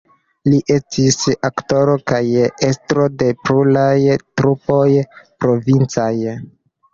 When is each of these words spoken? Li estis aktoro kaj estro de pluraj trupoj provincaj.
Li 0.51 0.59
estis 0.75 1.17
aktoro 1.49 1.97
kaj 2.11 2.21
estro 2.69 3.05
de 3.19 3.27
pluraj 3.43 3.93
trupoj 4.41 4.89
provincaj. 5.45 6.11